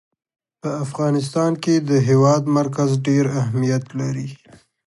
[0.61, 4.29] په افغانستان کې د هېواد مرکز ډېر اهمیت لري.